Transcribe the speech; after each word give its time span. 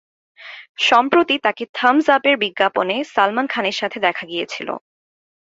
সম্প্রতি 0.81 1.35
তাকে 1.45 1.63
থামস-আপের 1.73 2.35
বিজ্ঞাপনে 2.37 2.95
সালমান 3.13 3.45
খানের 3.47 3.75
সাথে 3.75 3.97
দেখা 4.07 4.23
গিয়েছিল। 4.25 4.69